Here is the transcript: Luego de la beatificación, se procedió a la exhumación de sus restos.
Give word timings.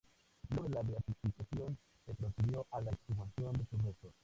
Luego 0.49 0.67
de 0.67 0.73
la 0.73 0.81
beatificación, 0.81 1.77
se 2.07 2.15
procedió 2.15 2.65
a 2.71 2.81
la 2.81 2.89
exhumación 2.89 3.53
de 3.53 3.65
sus 3.67 3.83
restos. 3.83 4.11